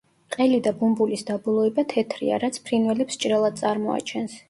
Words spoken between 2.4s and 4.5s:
რაც ფრინველებს ჭრელად წარმოაჩენს.